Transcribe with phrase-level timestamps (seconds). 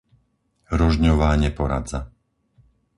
[0.79, 1.99] Rožňová Neporadza